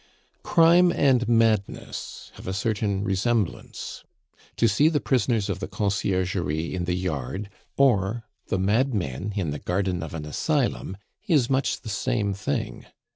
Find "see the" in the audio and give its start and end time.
4.67-4.99